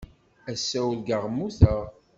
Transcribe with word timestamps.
Ass-a, 0.51 0.79
urgaɣ 0.89 1.23
mmuteɣ. 1.29 1.81